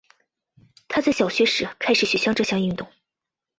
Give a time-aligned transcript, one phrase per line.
[0.87, 2.87] 她在小学时开始学习这项运动。